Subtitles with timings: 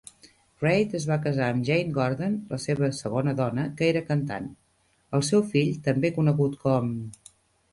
[0.61, 4.49] Reid es va casar amb Jane Gordon, la seva segona dona, que era cantant.
[5.19, 6.91] El seu fill, també conegut com